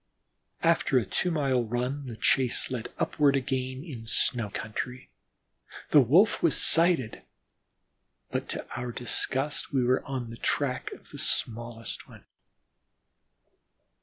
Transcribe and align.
After 0.63 0.97
a 0.97 1.05
two 1.05 1.29
mile 1.29 1.63
run 1.63 2.07
the 2.07 2.15
chase 2.17 2.71
led 2.71 2.91
upward 2.97 3.35
again 3.35 3.83
in 3.83 4.07
snow 4.07 4.49
country; 4.49 5.11
the 5.91 6.01
Wolf 6.01 6.41
was 6.41 6.59
sighted, 6.59 7.21
but 8.31 8.49
to 8.49 8.65
our 8.75 8.91
disgust, 8.91 9.71
we 9.71 9.83
were 9.83 10.03
on 10.05 10.31
the 10.31 10.37
track 10.37 10.91
of 10.93 11.11
the 11.11 11.19
smallest 11.19 12.09
one. 12.09 12.25